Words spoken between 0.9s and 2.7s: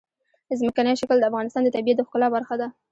شکل د افغانستان د طبیعت د ښکلا برخه ده.